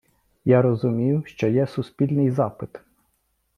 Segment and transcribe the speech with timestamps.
[0.45, 2.69] Я розумію, що є суспільний запит.